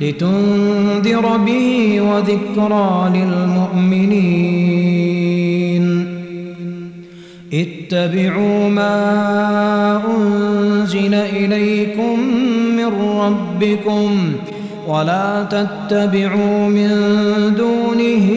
[0.00, 4.68] لتنذر به وذكرى للمؤمنين.
[7.52, 12.20] اتبعوا ما أنزل إليكم
[12.76, 14.32] من ربكم
[14.88, 16.90] ولا تتبعوا من
[17.56, 18.28] دونه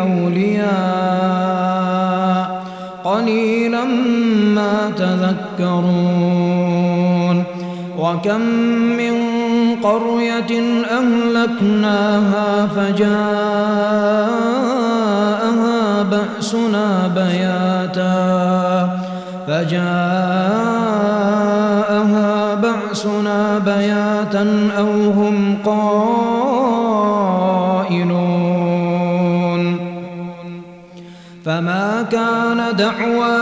[0.00, 1.32] أولياء.
[3.04, 3.84] قليلا
[4.54, 6.02] ما تذكرون.
[7.98, 8.40] وكم
[8.98, 9.21] من
[9.82, 13.12] قرية أهلكناها فجاءها
[16.02, 18.22] بأسنا بياتا
[19.46, 19.82] فجاءها
[22.54, 26.32] بأسنا بياتا أو هم قائلون
[31.44, 33.41] فما كان دعواهم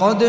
[0.00, 0.24] ولقد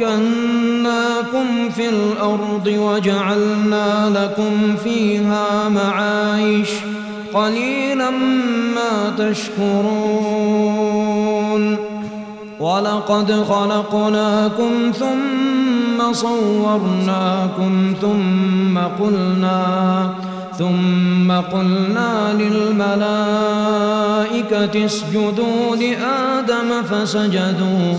[0.00, 6.68] مكناكم في الأرض وجعلنا لكم فيها معايش
[7.34, 8.10] قليلا
[8.74, 10.58] ما تشكرون
[12.60, 20.14] ولقد خلقناكم ثم صورناكم ثم قلنا
[20.58, 23.44] ثم قلنا للملائكة
[24.84, 27.98] اسجدوا لآدم فسجدوا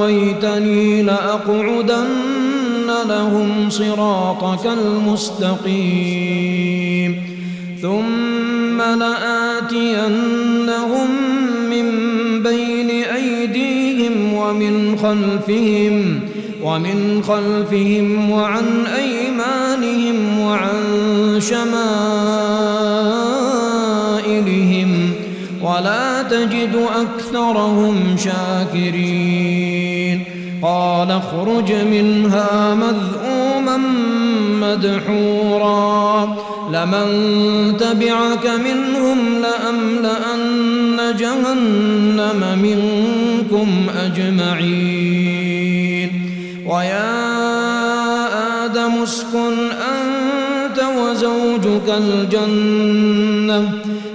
[0.00, 2.08] أغويتني لأقعدن
[3.08, 6.30] لهم صراطك المستقيم.
[7.82, 10.30] ثم لآتينهم
[11.70, 11.86] من
[12.42, 16.20] بين أيديهم ومن خلفهم
[16.62, 21.70] ومن خلفهم وعن أيمانهم وعن شمائلهم
[25.62, 29.79] ولا تجد أكثرهم شاكرين.
[30.62, 33.76] قال اخرج منها مذءوما
[34.60, 36.36] مدحورا.
[36.72, 37.06] لمن
[37.76, 45.30] تبعك منهم لأملأن جهنم منكم أجمعين.
[46.66, 47.20] ويا
[48.64, 53.79] آدم اسكن أنت وزوجك الجنة.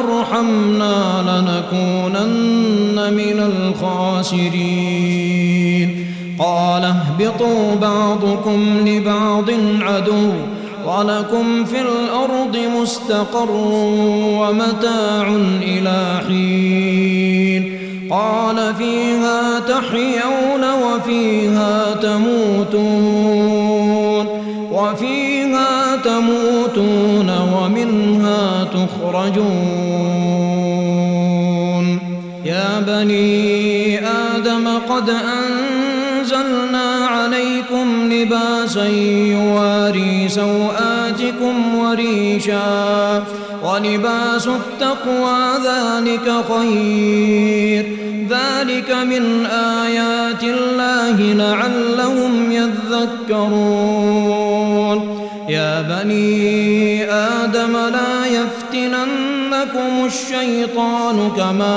[0.00, 3.38] وترحمنا لنكونن من
[3.82, 4.86] الخاسرين.
[6.38, 9.50] قال اهبطوا بعضكم لبعض
[9.80, 10.32] عدو
[10.86, 13.50] ولكم في الأرض مستقر
[14.40, 17.80] ومتاع إلى حين.
[18.10, 23.20] قال فيها تحيون وفيها تموتون
[24.72, 29.79] وفيها تموتون ومنها تخرجون.
[33.00, 43.24] بني آدم قد أنزلنا عليكم لباسا يواري سوآتكم وريشا
[43.64, 47.96] ولباس التقوى ذلك خير.
[48.30, 54.10] ذلك من آيات الله لعلهم يذكرون.
[55.48, 58.26] يا بني آدم لا
[59.60, 61.74] يفتننكم الشيطان كما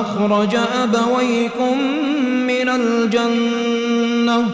[0.00, 1.78] أخرج أبويكم
[2.46, 4.50] من الجنة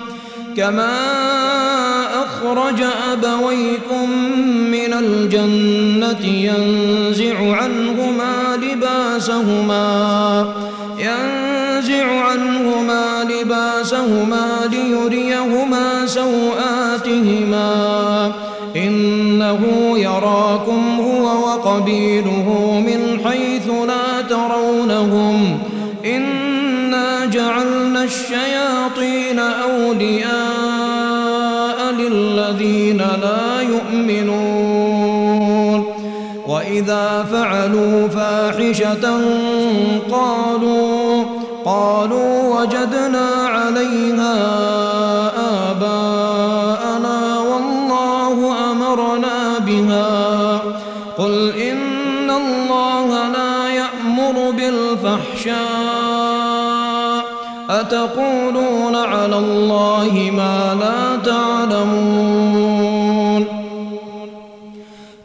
[0.56, 0.92] كما
[2.24, 2.82] أخرج
[3.12, 4.10] أبويكم
[4.70, 10.41] من الجنة ينزع عنهما لباسهما
[21.72, 25.58] وقبيله من حيث لا ترونهم.
[26.04, 30.32] إنا جعلنا الشياطين أولياء
[31.98, 35.12] للذين لا يؤمنون.
[36.46, 39.20] وإذا فعلوا فاحشة
[40.10, 41.24] قالوا
[41.64, 44.71] قالوا وجدنا عليها
[57.92, 62.82] أتقولون على الله ما لا تعلمون.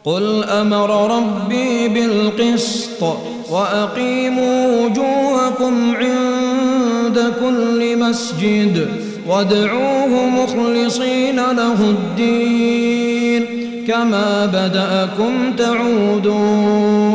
[0.04, 3.02] قل أمر ربي بالقسط
[3.50, 8.88] وأقيموا وجوهكم عند كل مسجد
[9.28, 13.42] وادعوه مخلصين له الدين
[13.88, 17.07] كما بدأكم تعودون.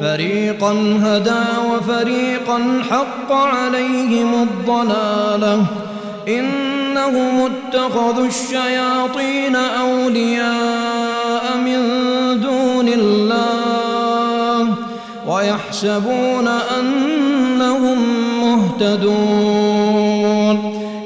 [0.00, 0.72] فريقا
[1.02, 2.58] هدى وفريقا
[2.90, 5.64] حق عليهم الضلالة.
[6.28, 11.80] إنهم اتخذوا الشياطين أولياء من
[12.40, 14.74] دون الله
[15.28, 16.48] ويحسبون
[16.78, 17.98] أنهم
[18.40, 19.76] مهتدون.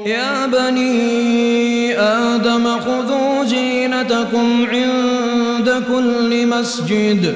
[0.05, 7.35] يا بني آدم خذوا زينتكم عند كل مسجد.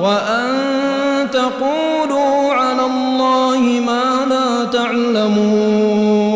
[0.00, 6.34] وأن تقولوا على الله ما لا تعلمون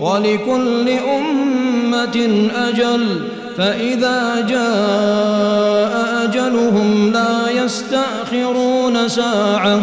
[0.00, 3.20] ولكل أمة أجل
[3.56, 9.80] فإذا جاء أجلهم لا يستأخرون ساعة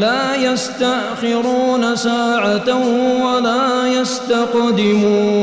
[0.00, 2.80] لا يستأخرون ساعة
[3.24, 5.34] ولا يستقدمون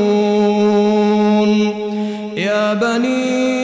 [2.38, 3.61] يا بني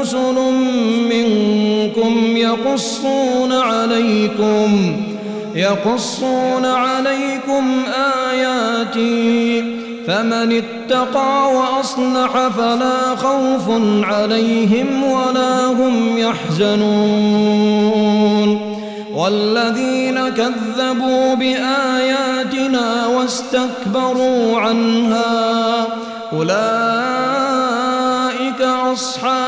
[0.00, 0.34] رسل
[1.10, 4.96] منكم يقصون عليكم
[5.54, 7.82] يقصون عليكم
[8.30, 9.64] آياتي
[10.06, 13.70] فمن اتقى وأصلح فلا خوف
[14.02, 17.68] عليهم ولا هم يحزنون.
[19.14, 25.86] والذين كذبوا بآياتنا واستكبروا عنها
[26.32, 26.68] أولئك
[28.92, 29.47] أصحاب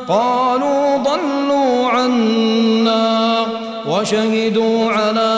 [0.07, 3.45] قالوا ضلوا عنا
[3.87, 5.33] وشهدوا على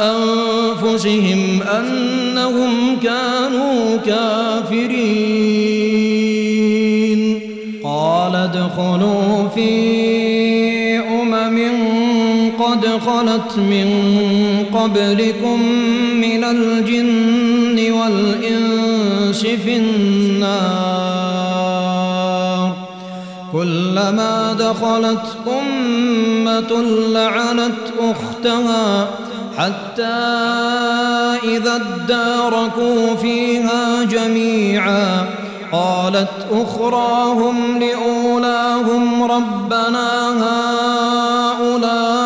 [0.00, 5.56] أنفسهم أنهم كانوا كافرين.
[7.84, 9.70] قال ادخلوا في
[10.98, 11.58] أمم
[12.58, 13.88] قد خلت من
[14.74, 15.60] قبلكم
[19.36, 21.16] والإنس في النار.
[23.52, 29.08] كلما دخلت أمة لعنت أختها
[29.58, 30.02] حتى
[31.44, 35.26] إذا اداركوا فيها جميعا.
[35.72, 40.08] قالت أخراهم لأولاهم ربنا
[40.42, 42.25] هؤلاء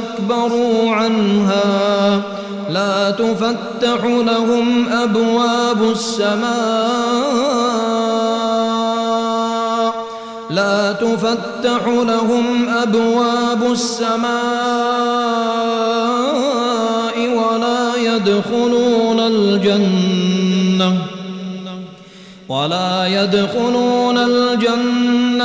[0.00, 2.22] واستكبروا عنها.
[2.70, 6.50] لا تفتح لهم أبواب السماء.
[10.50, 14.30] لا تفتح لهم أبواب السماء
[17.38, 20.98] ولا يدخلون الجنة.
[22.48, 24.99] ولا يدخلون الجنة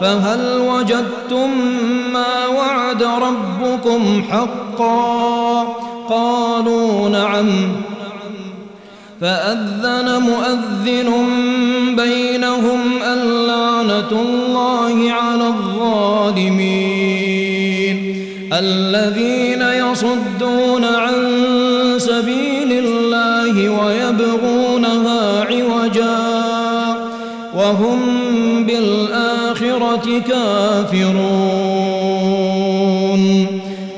[0.00, 1.50] فهل وجدتم
[2.12, 5.62] ما وعد ربكم حقا؟
[6.10, 7.48] قالوا نعم.
[9.20, 11.10] فأذن مؤذن
[11.96, 17.00] بينهم اللعنة الله على الظالمين
[18.52, 21.14] الذين يصدون عن
[21.98, 26.18] سبيل الله ويبغونها عوجا
[27.54, 28.09] وهم
[30.28, 31.60] كافرون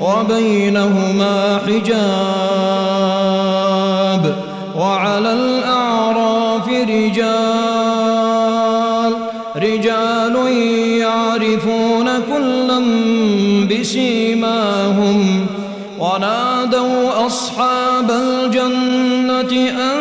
[0.01, 3.13] وبينهما حجاب
[4.77, 7.53] وعلى الأعراف رجال
[9.55, 10.35] رجال
[10.99, 12.79] يعرفون كلا
[13.71, 15.45] بسيماهم
[15.99, 19.99] ونادوا أصحاب الجنة أن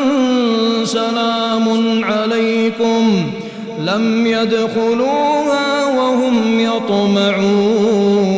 [0.85, 1.69] سلام
[2.05, 3.31] عليكم
[3.79, 5.42] لم يدخلوها وهم
[6.77, 8.33] يطمعون.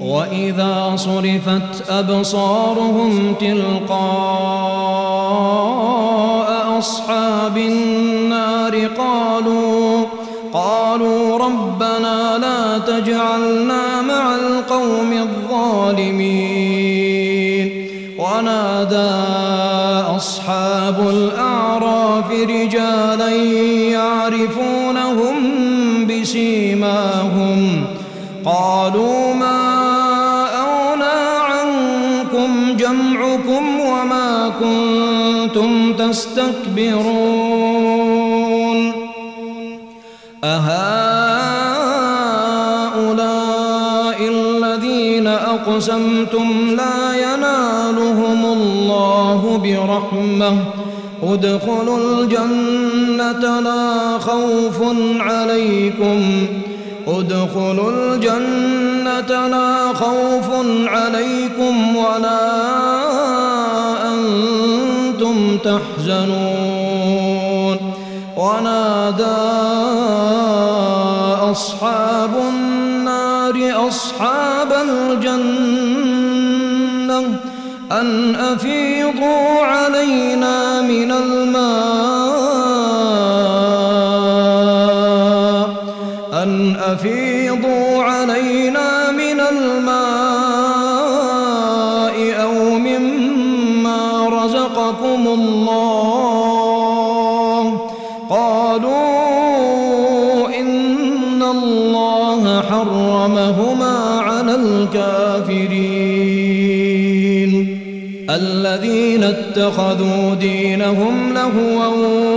[0.00, 4.00] وإذا صرفت أبصارهم تلقاء
[6.78, 10.04] أصحاب النار قالوا
[10.52, 16.60] قالوا ربنا لا تجعلنا مع القوم الظالمين.
[18.18, 19.10] ونادى
[20.16, 21.99] أصحاب الأعراف
[36.10, 37.10] تستكبرون
[40.44, 40.88] أهؤلاء
[44.20, 50.56] الذين أقسمتم لا ينالهم الله برحمة.
[51.22, 54.82] ادخلوا الجنة لا خوف
[55.20, 56.46] عليكم.
[57.08, 60.48] ادخلوا الجنة لا خوف
[60.86, 63.09] عليكم ولا
[65.58, 67.40] تحزنون.
[68.36, 69.24] ونادى
[71.50, 75.80] أصحاب النار أصحاب الجنة
[77.92, 81.29] أن أفيضوا علينا من الماء
[109.30, 111.86] اتخذوا دينهم لهوا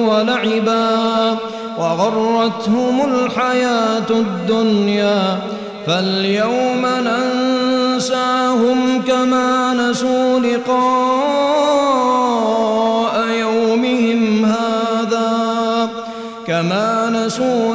[0.10, 1.38] ولعبا
[1.79, 5.39] وغرتهم الحياة الدنيا
[5.88, 10.84] فاليوم ننساهم كما نسوا لقاء
[13.39, 15.89] يومهم هذا
[16.47, 17.72] كما نسوا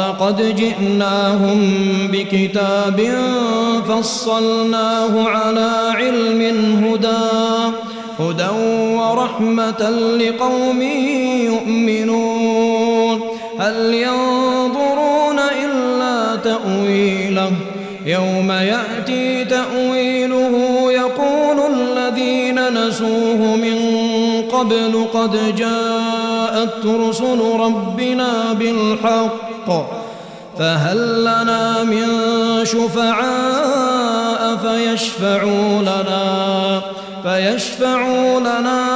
[0.00, 1.60] كانوا بآياتنا يجحدون قال قد جئناهم
[2.12, 2.98] بكتاب
[3.88, 6.40] فصلناه على علم
[6.84, 7.74] هدى
[8.18, 8.50] هدى
[8.96, 10.82] ورحمة لقوم
[11.46, 13.20] يؤمنون.
[13.58, 17.52] هل ينظرون إلا تأويله؟
[18.06, 20.52] يوم يأتي تأويله
[20.92, 23.78] يقول الذين نسوه من
[24.52, 25.54] قبل قد
[26.50, 29.68] جاءت رسل ربنا بالحق
[30.58, 32.06] فهل لنا من
[32.64, 36.80] شفعاء فيشفعوا لنا
[37.22, 38.86] فيشفعوا لنا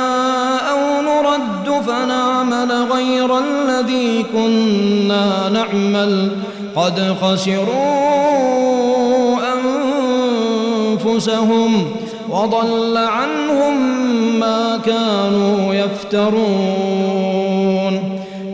[0.71, 6.31] أو نرد فنعمل غير الذي كنا نعمل
[6.77, 8.35] قد خسروا
[11.05, 11.91] أنفسهم
[12.31, 14.05] وضل عنهم
[14.41, 17.34] ما كانوا يفترون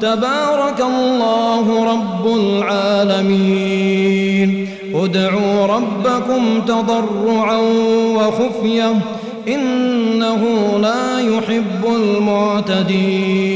[0.00, 3.68] تبارك الله رب العالمين.
[4.94, 7.56] ادعوا ربكم تضرعا
[8.16, 8.94] وخفية
[9.48, 10.44] إنه
[10.82, 13.48] لا يحب المعتدين.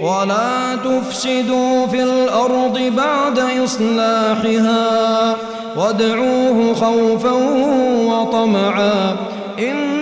[0.00, 5.36] ولا تفسدوا في الأرض بعد إصلاحها
[5.76, 7.32] وادعوه خوفا
[8.06, 9.16] وطمعا
[9.58, 10.01] إن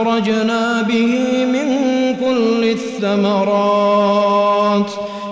[0.00, 1.68] فأخرجنا به من
[2.14, 4.10] كل الثمرات.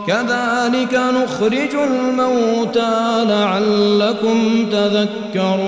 [0.07, 5.59] كذلك نخرج الموتى لعلكم تذكرون.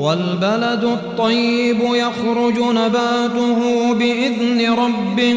[0.00, 5.36] والبلد الطيب يخرج نباته بإذن ربه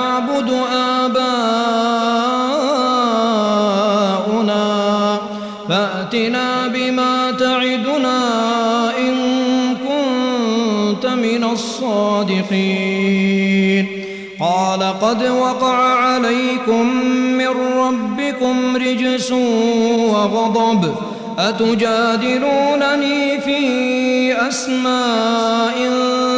[12.51, 13.87] الصادقين
[14.39, 16.95] قال قد وقع عليكم
[17.37, 20.95] من ربكم رجس وغضب.
[21.39, 23.61] أتجادلونني في
[24.47, 25.75] أسماء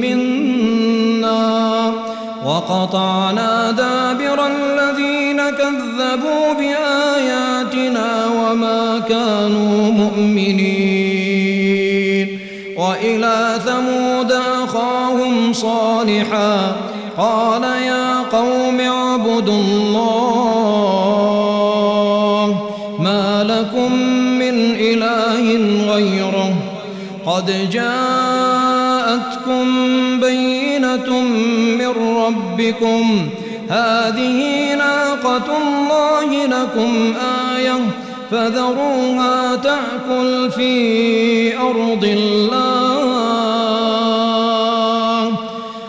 [0.01, 0.83] منا
[2.45, 11.43] وقطعنا دابر الذين كذبوا بآياتنا وما كانوا مؤمنين.
[12.77, 14.31] وإلى ثمود
[14.63, 16.75] أخاهم صالحا
[17.17, 20.63] قال يا قوم اعبدوا الله
[22.99, 23.93] ما لكم
[24.39, 25.57] من إله
[25.93, 26.53] غيره.
[27.25, 28.02] قد جاءتكم
[32.53, 33.29] ربكم.
[33.69, 37.13] هذه ناقة الله لكم
[37.55, 37.79] آية.
[38.31, 42.53] فذروها تأكل في أرض الله.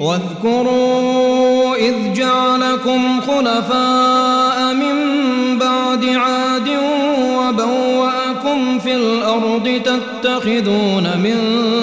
[0.00, 4.96] واذكروا إذ جعلكم خلفاء من
[5.58, 6.68] بعد عاد
[7.38, 11.36] وبوأكم في الأرض تتخذون من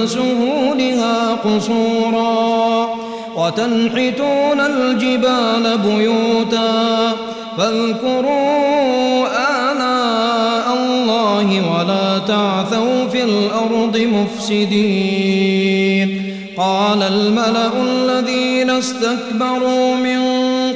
[0.06, 2.90] سهولها قصورا
[3.36, 7.12] وتنحتون الجبال بيوتا
[7.58, 9.28] فاذكروا
[9.72, 16.10] آلاء الله ولا تعثوا في الأرض مفسدين.
[16.58, 20.23] قال الملأ الذين استكبروا من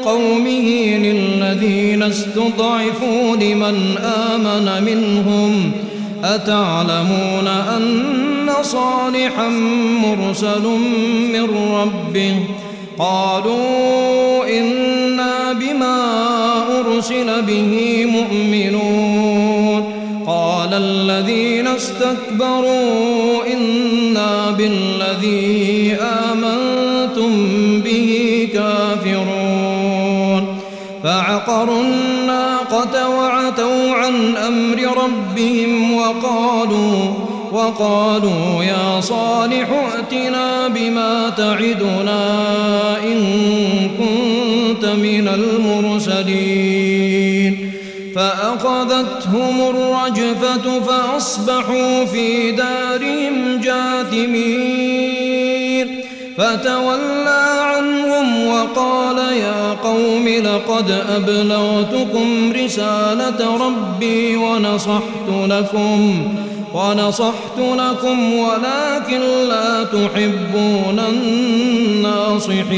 [0.07, 5.71] قومه للذين استضعفوا لمن آمن منهم
[6.23, 9.49] أتعلمون أن صالحا
[10.03, 10.63] مرسل
[11.33, 12.35] من ربه
[12.99, 15.97] قالوا إنا بما
[16.79, 19.83] أرسل به مؤمنون
[20.27, 25.76] قال الذين استكبروا إنا بالذي
[31.57, 37.13] فعقروا الناقة وعتوا عن أمر ربهم وقالوا
[37.51, 42.43] وقالوا يا صالح ائتنا بما تعدنا
[43.03, 43.19] إن
[43.97, 46.77] كنت من المرسلين.
[48.15, 54.76] فأخذتهم الرجفة فأصبحوا في دارهم جاثمين.
[56.37, 66.27] فتولى عنهم وقال يا قوم لقد أبلغتكم رسالة ربي ونصحت لكم
[66.73, 72.77] ونصحت لكم ولكن لا تحبون الناصحين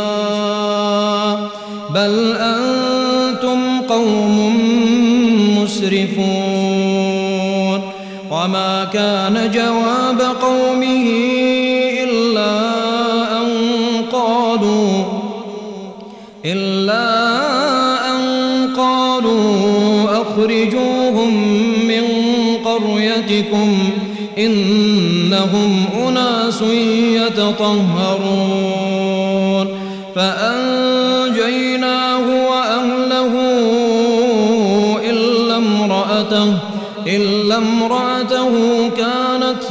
[8.43, 11.05] وما كان جواب قومه
[12.03, 12.57] إلا
[13.37, 13.47] أن
[14.11, 15.03] قالوا
[16.45, 17.07] إلا
[18.09, 18.21] أن
[18.77, 21.33] قالوا أخرجوهم
[21.87, 22.03] من
[22.65, 23.77] قريتكم
[24.37, 26.61] إنهم أناس
[27.15, 28.61] يتطهرون
[30.15, 30.60] فأنجيناه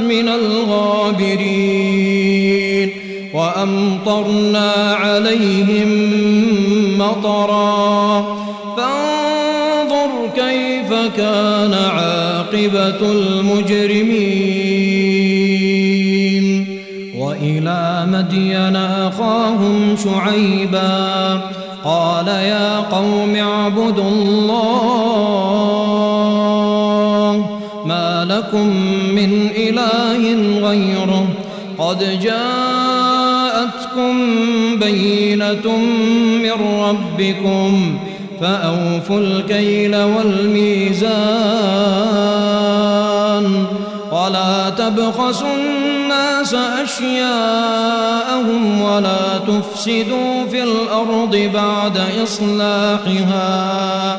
[0.02, 1.70] من الغابرين
[3.34, 5.88] وأمطرنا عليهم
[6.98, 8.20] مطرا.
[8.76, 14.50] فانظر كيف كان عاقبة المجرمين.
[17.18, 21.40] وإلى مدين أخاهم شعيبا.
[21.84, 24.70] قال يا قوم اعبدوا الله
[27.86, 28.99] ما لكم
[30.33, 31.27] إله غيره.
[31.79, 34.12] قد جاءتكم
[34.77, 35.77] بينة
[36.43, 37.99] من ربكم
[38.40, 41.11] فأوفوا الكيل والميزان.
[44.12, 54.19] ولا تبخسوا الناس أشياءهم ولا تفسدوا في الأرض بعد إصلاحها.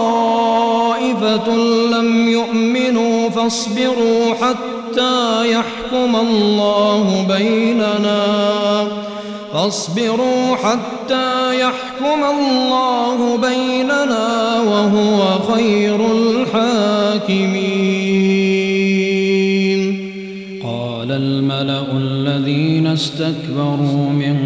[1.91, 8.87] لم يؤمنوا فاصبروا حتى يحكم الله بيننا.
[9.53, 15.19] فاصبروا حتى يحكم الله بيننا وهو
[15.53, 17.41] خير الحاكمين.
[20.63, 24.37] قال الملأ الذين استكبروا من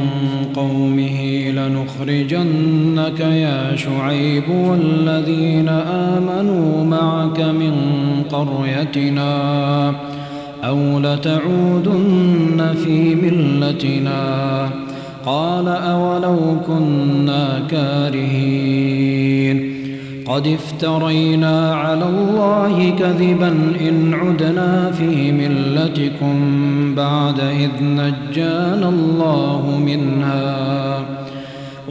[0.56, 7.74] قومه لنخرجنك يا شعيب والذين آمنوا معك من
[8.30, 9.94] قريتنا
[10.64, 14.70] أو لتعودن في ملتنا
[15.26, 19.06] قال أولو كنا كارهين
[20.28, 23.48] قد افترينا على الله كذبا
[23.90, 26.36] إن عدنا في ملتكم
[26.96, 31.15] بعد إذ نجانا الله منها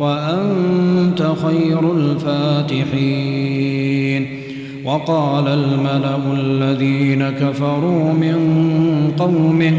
[0.00, 4.26] وأنت خير الفاتحين.
[4.84, 8.36] وقال الملأ الذين كفروا من
[9.18, 9.72] قومه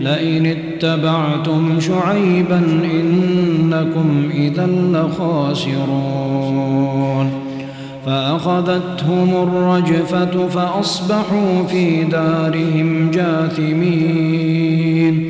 [0.00, 2.62] لئن اتبعتم شعيبا
[2.94, 6.20] إنكم إذا لخاسرون.
[8.06, 15.29] فأخذتهم الرجفة فأصبحوا في دارهم جاثمين.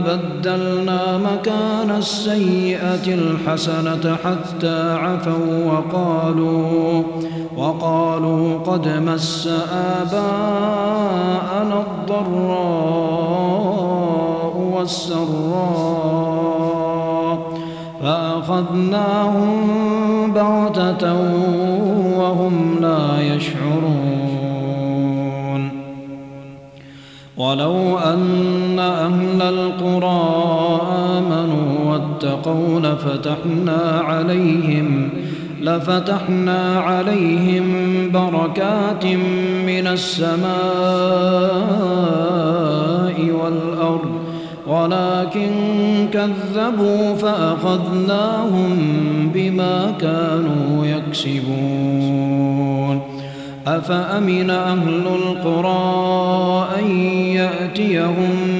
[0.00, 7.02] بدلنا مكان السيئة الحسنة حتى عفوا وقالوا
[7.56, 9.48] وقالوا قد مس
[10.00, 13.00] آباءنا الضراء
[14.74, 15.90] والسراء
[18.02, 19.52] فأخذناهم
[20.32, 21.14] بغتة
[22.18, 24.10] وهم لا يشعرون.
[27.40, 30.80] ولو أن أهل القرى
[31.18, 35.08] آمنوا واتقوا لفتحنا عليهم
[35.62, 37.64] لفتحنا عليهم
[38.12, 39.06] بركات
[39.66, 40.50] من السماء
[43.42, 44.10] والأرض
[44.66, 45.50] ولكن
[46.12, 48.78] كذبوا فأخذناهم
[49.34, 52.20] بما كانوا يكسبون.
[53.66, 56.90] أفأمن أهل القرى أن
[57.34, 58.59] يأتيهم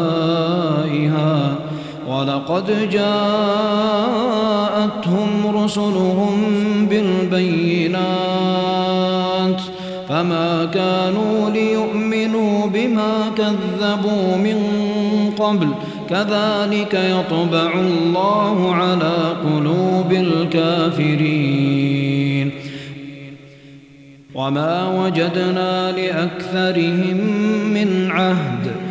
[2.21, 3.11] ولقد جاءتهم
[5.63, 6.37] رسلهم
[6.89, 8.01] بالبينات
[10.09, 14.63] فما كانوا ليؤمنوا بما كذبوا من
[15.39, 15.67] قبل
[16.09, 21.71] كذلك يطبع الله على قلوب الكافرين
[24.35, 27.17] وما وجدنا لأكثرهم
[27.73, 28.90] من عهد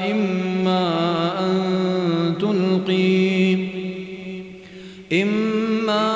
[5.13, 6.11] إما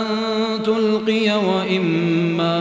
[0.00, 0.06] أن
[0.62, 2.56] تلقي وإما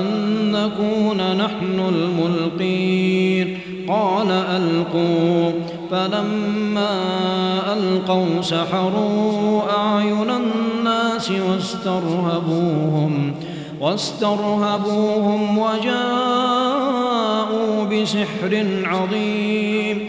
[0.00, 0.06] أن
[0.52, 3.58] نكون نحن الملقين.
[3.88, 5.52] قال ألقوا.
[5.90, 7.00] فلما
[7.72, 13.34] ألقوا سحروا أعين الناس واسترهبوهم
[13.80, 20.08] واسترهبوهم وجاءوا بسحر عظيم.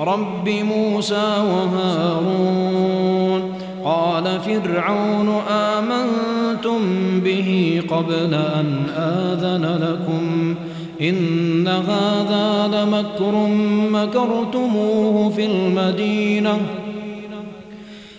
[0.00, 2.86] رب موسى وهارون.
[3.84, 6.80] قال فرعون آمنتم
[7.20, 10.54] به قبل أن آذن لكم.
[11.08, 13.46] إن هذا لمكر
[13.90, 16.60] مكرتموه في المدينة.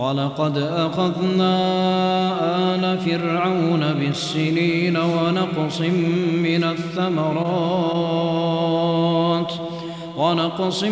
[0.00, 1.54] ولقد أخذنا
[2.74, 7.50] آل فرعون بالسنين ونقص من الثمرات
[10.16, 10.84] ونقص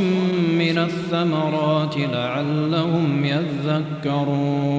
[0.53, 3.25] من الثمرات لعلهم
[4.05, 4.79] يذكرون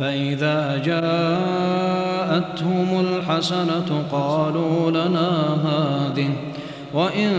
[0.00, 1.90] فإذا جاءتهم
[3.00, 6.51] الحسنة قالوا لنا هذه
[6.94, 7.30] وإن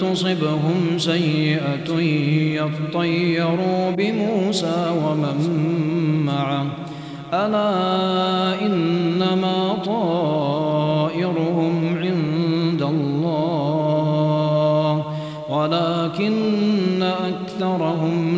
[0.00, 2.00] تصبهم سيئة
[2.54, 5.36] يطيروا بموسى ومن
[6.26, 6.66] معه.
[7.32, 14.00] ألا إنما طائرهم عند الله.
[15.50, 18.29] ولكن أكثرهم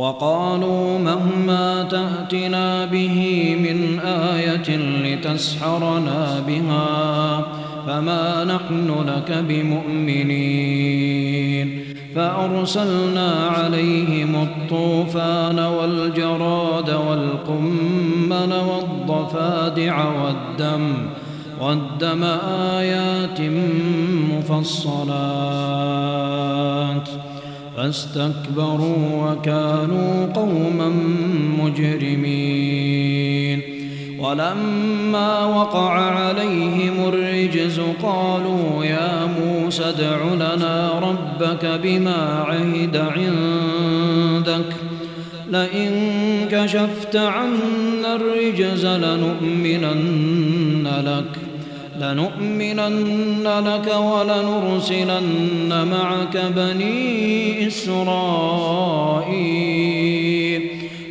[0.00, 3.18] وقالوا مهما تأتنا به
[3.62, 7.46] من آية لتسحرنا بها
[7.86, 10.80] فما نحن لك بمؤمنين.
[12.16, 20.92] فأرسلنا عليهم الطوفان والجراد والقمل والضفادع والدم
[21.60, 22.24] والدم
[22.78, 23.40] آيات
[24.32, 25.30] مفصلات.
[27.80, 30.88] فاستكبروا وكانوا قوما
[31.62, 33.60] مجرمين.
[34.18, 44.74] ولما وقع عليهم الرجز قالوا يا موسى ادع لنا ربك بما عهد عندك.
[45.50, 45.90] لئن
[46.50, 51.49] كشفت عنا الرجز لنؤمنن لك.
[52.00, 58.10] لنؤمنن لك ولنرسلن معك بني إسرائيل.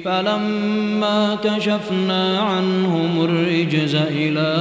[0.06, 4.58] فلما كشفنا عنهم الرجز إلى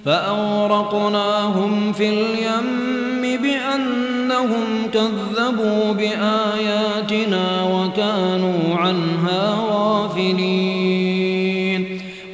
[0.08, 11.08] فأورقناهم في اليم بأنهم كذبوا بآياتنا وكانوا عنها غافلين.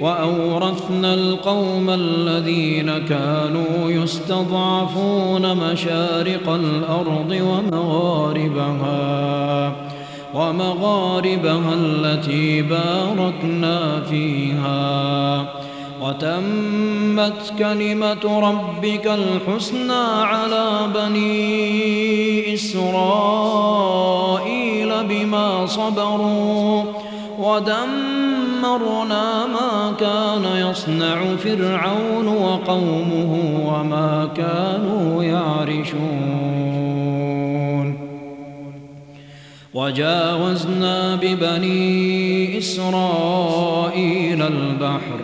[0.01, 7.39] وأورثنا القوم الذين كانوا يستضعفون مشارق الأرض
[7.73, 9.03] ومغاربها
[10.35, 15.64] ومغاربها التي باركنا فيها.
[16.05, 22.95] وتمت كلمة ربك الحسنى على بني إسرائيل
[25.09, 26.83] بما صبروا
[27.39, 36.65] ودمرنا ما كان يصنع فرعون وقومه وما كانوا يعرشون.
[39.75, 45.24] وجاوزنا ببني إسرائيل البحر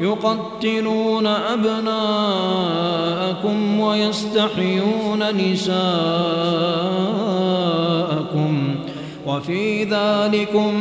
[0.00, 1.90] يقتلون أبناءكم
[3.80, 5.80] ويستحيون نساءكم
[9.26, 10.72] وفي ذلكم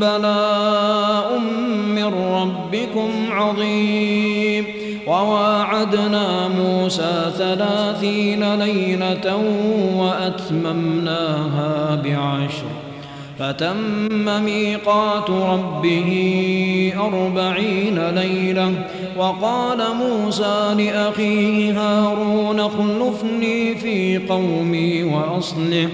[0.00, 1.38] بلاء
[1.88, 4.66] من ربكم عظيم.
[5.06, 9.36] وواعدنا موسى ثلاثين ليلة
[9.96, 12.75] وأتممناها بعشر
[13.38, 16.10] فتم ميقات ربه
[16.98, 18.72] أربعين ليلة
[19.16, 25.88] وقال موسى لأخيه هارون اخلفني في قومي وأصلح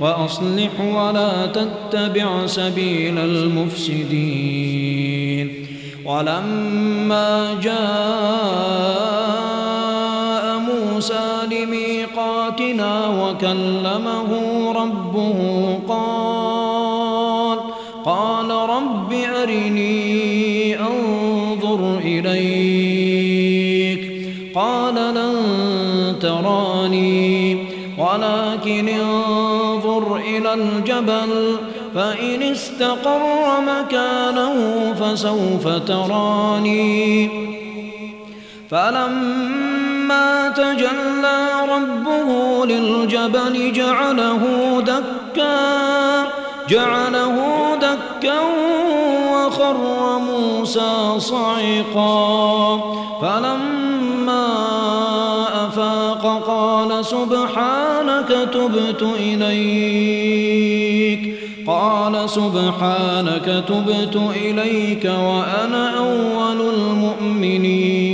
[0.00, 4.64] وأصلح ولا تتبع سبيل المفسدين.
[6.04, 7.74] ولما جاء
[10.58, 14.30] موسى لميقاتنا وكلمه
[14.72, 16.23] ربه قال
[19.44, 23.44] أرني أنظر إليك.
[24.54, 25.34] قال لن
[26.20, 27.56] تراني
[27.98, 31.56] ولكن انظر إلى الجبل
[31.94, 34.54] فإن استقر مكانه
[35.00, 37.30] فسوف تراني.
[38.70, 44.42] فلما تجلى ربه للجبل جعله
[44.80, 46.24] دكا
[46.68, 47.36] جعله
[47.80, 48.73] دكا
[49.64, 52.76] وخر موسى صعقا.
[53.22, 54.46] فلما
[55.66, 60.54] أفاق قال سبحانك تبت إليك.
[61.66, 68.13] قال سبحانك تبت إليك وأنا أول المؤمنين.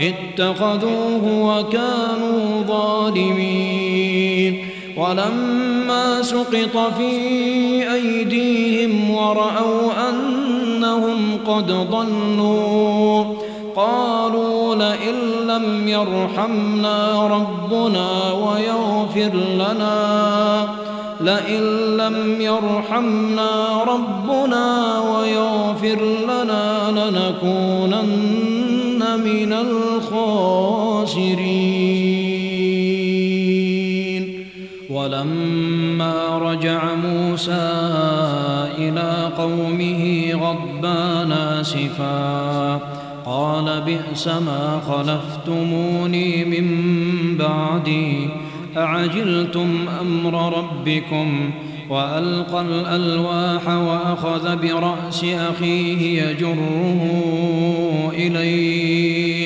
[0.00, 4.66] اتخذوه وكانوا ظالمين.
[4.96, 7.12] ولما سقط في
[7.94, 13.24] أيديهم ورأوا أنهم قد ضلوا
[13.76, 15.14] قالوا لئن
[15.46, 20.68] لم يرحمنا ربنا ويغفر لنا
[21.20, 21.62] لئن
[21.96, 28.06] لم يرحمنا ربنا ويغفر لنا لنكونن
[29.24, 29.75] من الخاسرين
[34.90, 37.70] ولما رجع موسى
[38.78, 42.74] إلى قومه غضبان آسفا
[43.26, 46.66] قال بئس ما خلفتموني من
[47.38, 48.28] بعدي
[48.76, 51.50] أعجلتم أمر ربكم
[51.90, 57.00] وألقى الألواح وأخذ برأس أخيه يجره
[58.12, 59.45] إليه.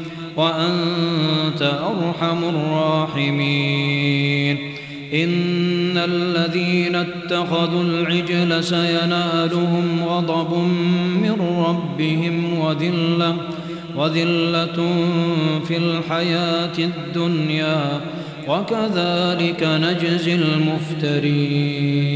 [0.35, 4.57] وأنت أرحم الراحمين.
[5.13, 10.57] إن الذين اتخذوا العجل سينالهم غضب
[11.21, 11.35] من
[11.67, 13.35] ربهم وذلة
[13.97, 14.87] وذلة
[15.67, 18.01] في الحياة الدنيا
[18.47, 22.11] وكذلك نجزي المفترين.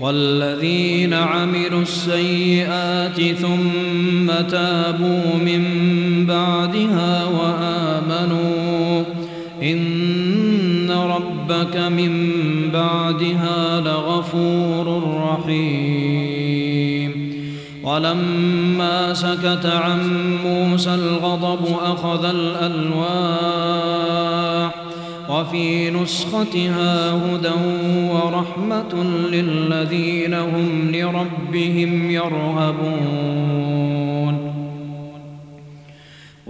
[0.00, 5.64] والذين عملوا السيئات ثم تابوا من
[6.30, 9.02] بعدها وآمنوا.
[9.62, 12.12] إن ربك من
[12.72, 15.02] بعدها لغفور
[15.32, 17.10] رحيم.
[17.84, 20.00] ولما سكت عن
[20.44, 23.70] موسى الغضب أخذ الألواح.
[25.30, 27.48] وفي نسختها هدى
[28.10, 33.99] ورحمة للذين هم لربهم يرهبون.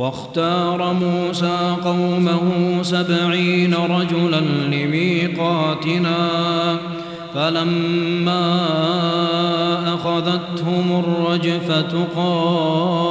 [0.00, 2.42] واختار موسى قومه
[2.82, 4.40] سبعين رجلا
[4.70, 6.16] لميقاتنا
[7.34, 8.60] فلما
[9.94, 13.10] أخذتهم الرجفة قال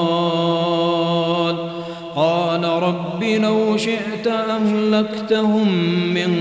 [2.16, 5.68] قال رب لو شئت أهلكتهم
[6.14, 6.36] من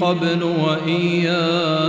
[0.00, 1.88] قبل وإياي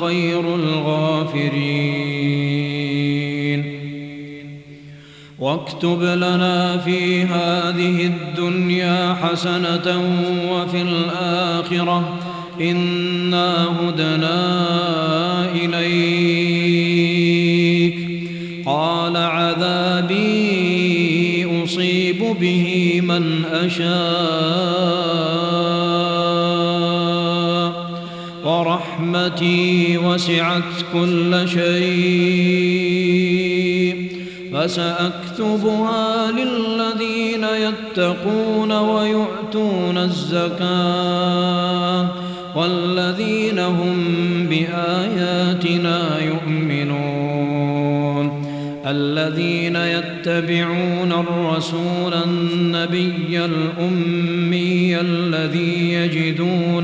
[0.00, 1.78] خير الغافرين.
[5.38, 10.02] واكتب لنا في هذه الدنيا حسنة
[10.52, 12.18] وفي الآخرة.
[12.60, 14.64] إنا هدنا
[15.54, 16.98] إليك.
[18.66, 20.18] قال عذابي
[21.64, 24.77] أصيب به من أشاء.
[28.98, 32.98] ورحمتي وسعت كل شيء.
[34.54, 42.08] فسأكتبها للذين يتقون ويؤتون الزكاة.
[42.56, 44.04] والذين هم
[44.50, 48.48] بآياتنا يؤمنون.
[48.86, 56.77] الذين يتبعون الرسول النبي الأمي الذي يجدونه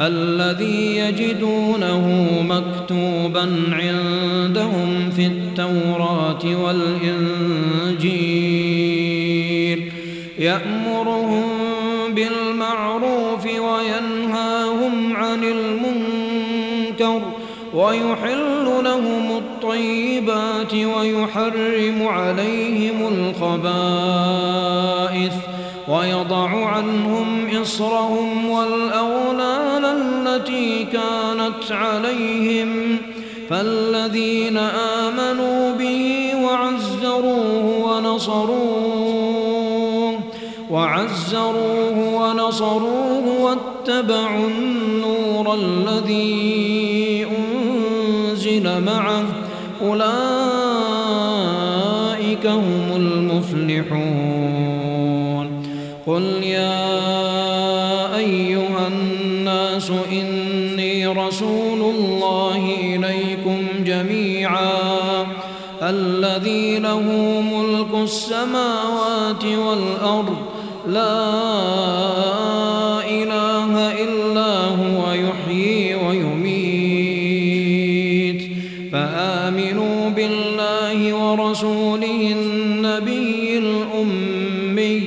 [0.00, 8.56] الذي يجدونه مكتوبا عندهم في التوراة والإنجيل.
[10.38, 11.44] يأمرهم
[12.14, 17.22] بالمعروف وينهاهم عن المنكر
[17.74, 25.32] ويحل لهم الطيبات ويحرم عليهم الخبائث
[25.88, 29.35] ويضع عنهم إصرهم والأولان
[30.36, 32.96] التي كانت عليهم
[33.50, 39.26] فالذين آمنوا به وعزروه ونصروه
[40.70, 49.24] وعزروه ونصروه واتبعوا النور الذي أنزل معه
[49.82, 50.06] أولئك
[52.46, 54.05] هم المفلحون
[65.86, 67.02] الذي له
[67.52, 70.36] ملك السماوات والأرض.
[70.88, 71.24] لا
[73.08, 76.96] إله إلا هو يحيي ويميت.
[78.92, 85.02] فآمنوا بالله ورسوله النبي الأمي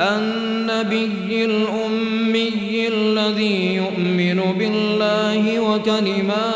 [0.00, 6.55] النبي الأمي الذي يؤمن بالله وكلماته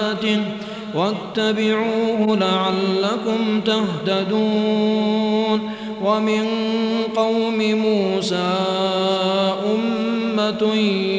[0.95, 5.61] واتبعوه لعلكم تهتدون.
[6.05, 6.47] ومن
[7.16, 8.57] قوم موسى
[9.74, 10.74] أمة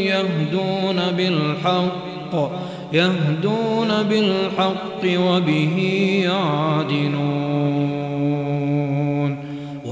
[0.05, 2.51] يهدون بالحق
[2.93, 5.77] يهدون بالحق وبه
[6.25, 7.50] يعدلون.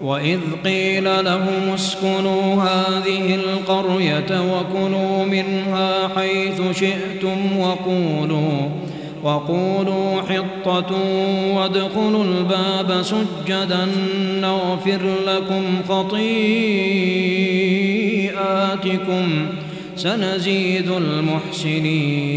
[0.00, 8.68] وإذ قيل لهم اسكنوا هذه القرية وكلوا منها حيث شئتم وقولوا
[9.22, 10.96] وقولوا حطة
[11.54, 13.88] وادخلوا الباب سجدا
[14.40, 16.16] نغفر لكم خطيئاتكم
[19.96, 22.36] سنزيد المحسنين.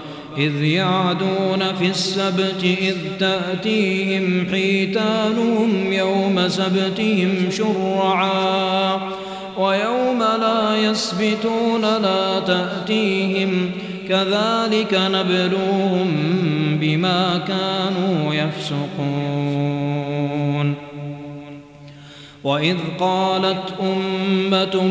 [0.37, 8.99] إذ يعدون في السبت إذ تأتيهم حيتانهم يوم سبتهم شرعا
[9.57, 13.71] ويوم لا يسبتون لا تأتيهم
[14.09, 16.07] كذلك نبلوهم
[16.81, 18.91] بما كانوا يفسقون.
[22.43, 24.83] وإذ قالت أمة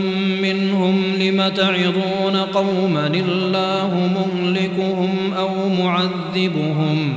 [0.42, 5.48] منهم لم تعظون قوما الله مهلكهم أو
[5.82, 7.16] معذبهم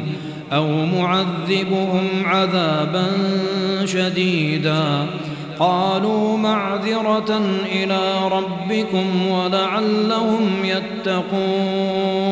[0.53, 3.07] أو معذبهم عذابا
[3.85, 5.05] شديدا
[5.59, 12.23] قالوا معذرة إلى ربكم ولعلهم يتقون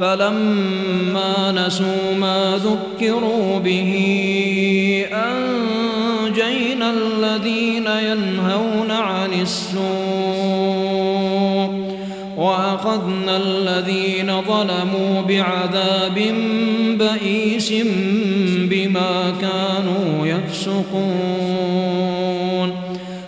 [0.00, 3.92] فلما نسوا ما ذكروا به
[5.12, 5.59] أنجينا
[6.90, 9.80] الذين ينهون عن السوء
[12.36, 16.34] وأخذنا الذين ظلموا بعذاب
[16.98, 17.72] بئيس
[18.70, 21.80] بما كانوا يفسقون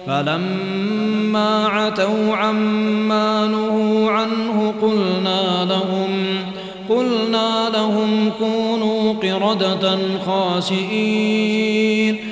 [0.06, 6.10] فلما عتوا عما نهوا عنه قلنا لهم
[6.88, 12.31] قلنا لهم كونوا قردة خاسئين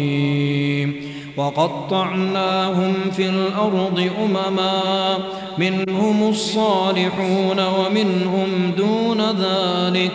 [1.41, 5.17] وقطعناهم في الأرض أمما
[5.57, 10.11] منهم الصالحون ومنهم دون ذلك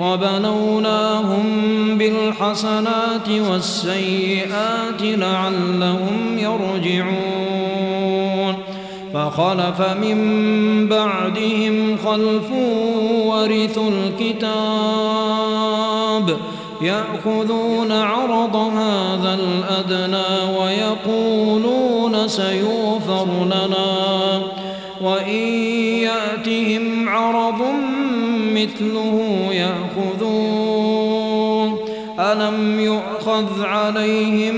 [0.00, 1.44] وبنوناهم
[1.98, 8.00] بالحسنات والسيئات لعلهم يرجعون.
[9.14, 10.18] فخلف من
[10.88, 12.52] بعدهم خلف
[13.26, 15.30] ورثوا الكتاب
[16.80, 24.42] يأخذون عرض هذا الأدنى ويقولون سيوفر لنا.
[25.00, 25.48] وإن
[26.02, 27.62] يأتهم عرض
[28.54, 30.80] مثله يأخذوه
[32.20, 34.54] ألم يؤخذ عليهم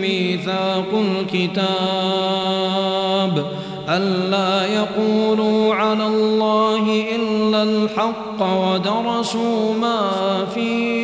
[0.00, 1.74] ميثاق الكتاب؟
[3.88, 10.10] ألا يقولوا على الله إلا الحق ودرسوا ما
[10.54, 11.03] فيه.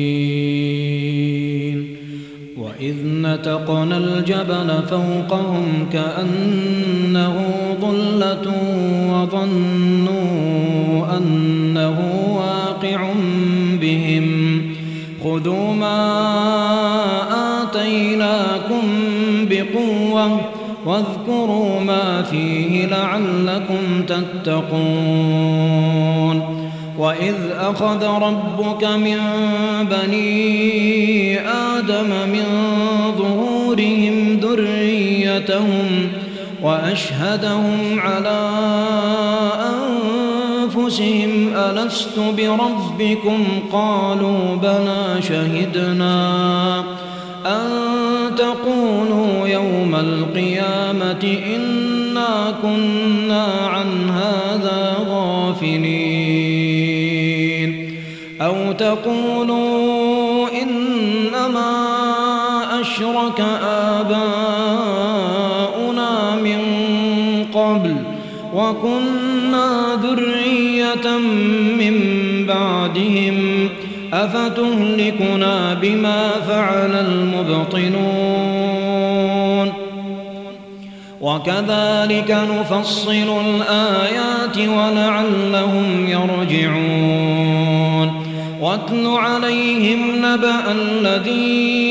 [3.05, 7.35] نتقنا الجبل فوقهم كأنه
[7.81, 8.53] ظلة
[9.11, 10.21] وظنوا
[11.17, 11.97] أنه
[12.35, 13.13] واقع
[13.81, 14.61] بهم.
[15.23, 16.01] خذوا ما
[17.63, 18.83] آتيناكم
[19.49, 20.41] بقوة
[20.85, 25.61] واذكروا ما فيه لعلكم تتقون.
[26.97, 29.17] وإذ أخذ ربك من
[29.91, 32.45] بني آدم من
[33.71, 36.09] ظهورهم ذريتهم
[36.63, 38.49] وأشهدهم على
[40.65, 46.79] أنفسهم ألست بربكم؟ قالوا بلى شهدنا
[47.45, 47.69] أن
[48.37, 56.51] تقولوا يوم القيامة إنا كنا عن هذا غافلين.
[58.41, 60.00] أو تقولوا
[63.01, 63.41] أشرك
[63.99, 64.35] آباؤنا
[66.35, 66.61] من
[67.53, 67.95] قبل
[68.55, 71.17] وكنا ذرية
[71.77, 71.95] من
[72.47, 73.69] بعدهم
[74.13, 78.01] أفتهلكنا بما فعل المبطنون
[81.21, 87.51] وكذلك نفصل الآيات ولعلهم يرجعون
[88.61, 91.90] واتل عليهم نبأ الذي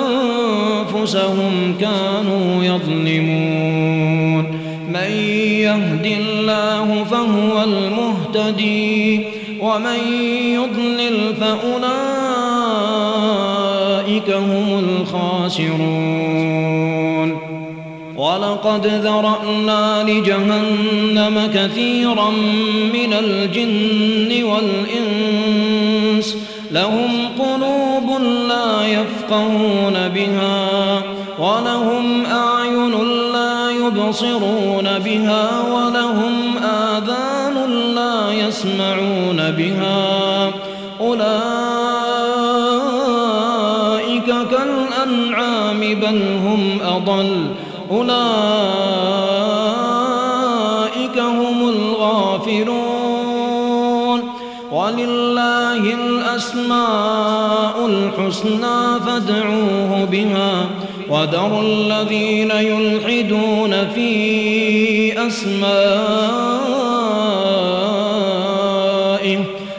[1.81, 4.59] كانوا يظلمون.
[4.89, 5.11] من
[5.59, 9.25] يهد الله فهو المهتدي
[9.59, 9.99] ومن
[10.53, 11.89] يضلل فأولئك
[14.29, 15.98] هم الخاسرون.
[18.65, 22.29] ولقد ذرأنا لجهنم كثيرا
[22.93, 26.35] من الجن والإنس
[26.71, 31.01] لهم قلوب لا يفقهون بها
[31.39, 32.91] ولهم أعين
[33.33, 37.55] لا يبصرون بها ولهم آذان
[37.95, 40.51] لا يسمعون بها
[41.01, 41.29] أولئك
[44.51, 47.47] كالأنعام بل هم أضل
[47.91, 48.48] أولئك
[56.69, 60.65] الأسماء الحسنى فادعوه بها
[61.09, 65.59] وذروا الذين يلحدون في أسمائه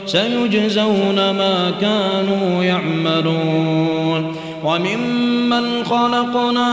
[0.06, 6.70] سيجزون ما كانوا يعملون وممن خلقنا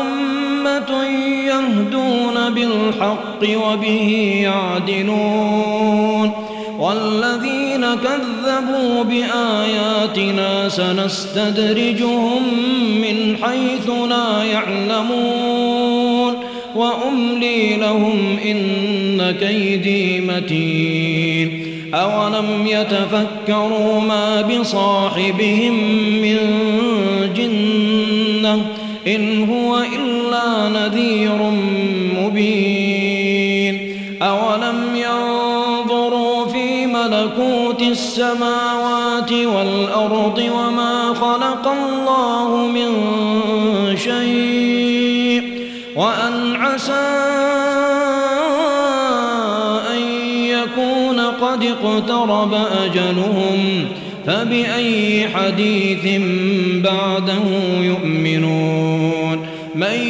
[0.00, 1.04] أمة
[1.46, 6.32] يهدون بالحق وبه يعدلون
[6.78, 12.42] والذين كذبوا بآياتنا سنستدرجهم
[13.00, 16.34] من حيث لا يعلمون
[16.76, 25.74] وأملي لهم إن كيدي متين أولم يتفكروا ما بصاحبهم
[26.22, 26.36] من
[27.36, 28.66] جنة
[29.06, 31.38] إن هو إلا نذير
[32.16, 32.79] مبين
[37.90, 42.90] السماوات والأرض وما خلق الله من
[43.96, 45.42] شيء
[45.96, 46.92] وأن عسى
[49.90, 50.02] أن
[50.46, 53.86] يكون قد اقترب أجلهم
[54.26, 56.20] فبأي حديث
[56.74, 57.42] بعده
[57.80, 60.00] يؤمنون من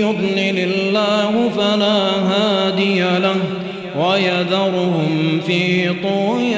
[0.00, 3.36] يضلل الله فلا هادي له
[3.98, 6.49] ويذرهم في طغيانهم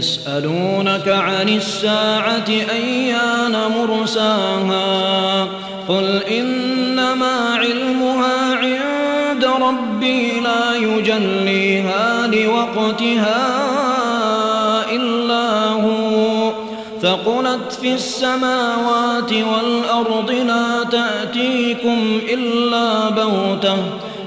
[0.00, 5.48] يسألونك عن الساعة أيان مرساها
[5.88, 13.36] قل إنما علمها عند ربي لا يجليها لوقتها
[14.92, 16.52] إلا هو
[17.02, 23.76] ثقلت في السماوات والأرض لا تأتيكم إلا بغتة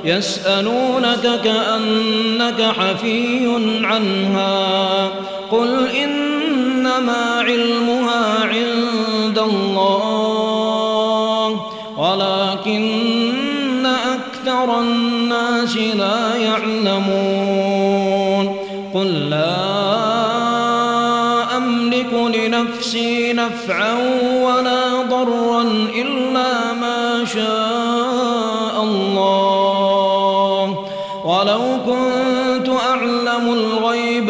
[0.06, 3.48] يسألونك كأنك حفي
[3.84, 5.10] عنها
[5.54, 10.70] قل إنما علمها عند الله
[11.98, 17.36] ولكن أكثر الناس لا يعلمون.
[18.94, 19.56] قل لا
[21.58, 23.94] أملك لنفسي نفعا
[24.44, 25.62] ولا ضرا
[25.96, 30.78] إلا ما شاء الله.
[31.26, 34.30] ولو كنت أعلم الغيب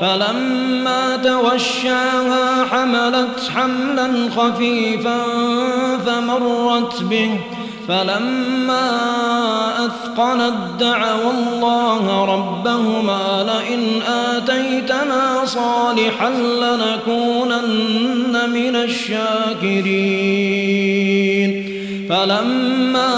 [0.00, 5.18] فلما توشاها حملت حملا خفيفا
[6.06, 7.30] فمرت به.
[7.88, 8.90] فلما
[9.86, 17.70] أثقلت دعوا الله ربهما لئن آتيتنا صالحا لنكونن
[18.50, 20.08] من الشاكرين.
[22.08, 23.14] فلما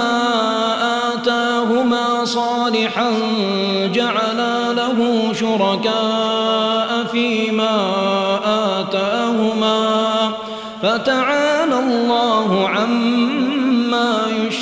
[1.14, 3.10] آتاهما صالحا
[3.94, 6.29] جعلا له شركاء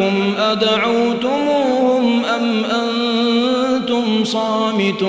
[0.00, 5.00] عليكم أدعوتموهم أم أنتم صامتون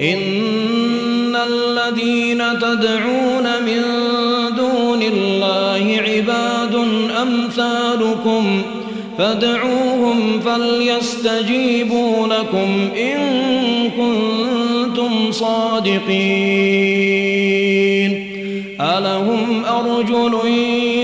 [0.00, 3.82] إن الذين تدعون من
[4.56, 6.74] دون الله عباد
[7.22, 8.62] أمثالكم
[9.18, 13.18] فادعوهم فليستجيبوا لكم إن
[13.90, 16.68] كنتم صادقين
[18.80, 20.38] ألهم أرجل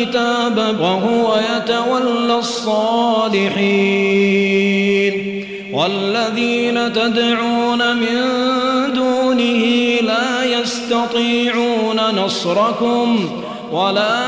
[0.00, 3.50] الكتاب وهو يتولى الصالحين.
[5.72, 8.16] والذين تدعون من
[8.94, 9.64] دونه
[10.02, 13.30] لا يستطيعون نصركم
[13.72, 14.18] ولا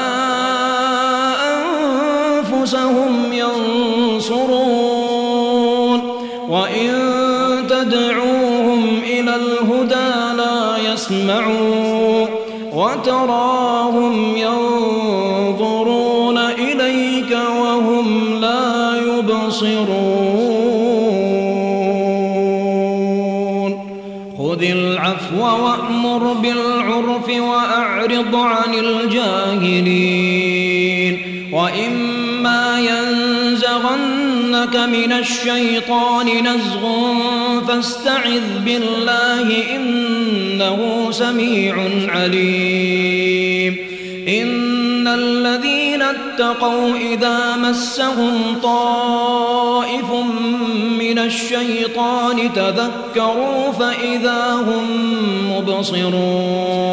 [1.55, 4.62] أنفسهم ينصرون.
[6.49, 6.90] وإن
[7.69, 12.28] تدعوهم إلى الهدى لا يسمعون
[12.73, 14.31] وتراهم
[28.23, 30.12] وأعرض عن الجاهلين.
[31.53, 37.15] وإما ينزغنك من الشيطان نزغ
[37.69, 43.77] فاستعذ بالله إنه سميع عليم.
[44.28, 50.12] إن الذين اتقوا إذا مسهم طائف
[50.99, 54.86] من الشيطان تذكروا فإذا هم
[55.57, 56.93] مبصرون.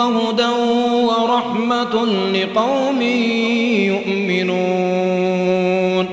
[0.00, 0.52] وهدى
[1.04, 1.94] ورحمة
[2.32, 3.02] لقوم
[3.92, 6.06] يؤمنون.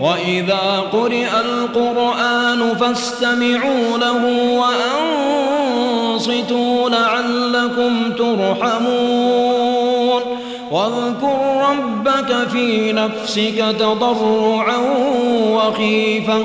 [0.00, 4.22] وإذا قرئ القرآن فاستمعوا له
[6.12, 10.22] وأنصتوا لعلكم ترحمون.
[10.70, 11.38] واذكر
[11.70, 14.78] ربك في نفسك تضرعا
[15.54, 16.44] وخيفة.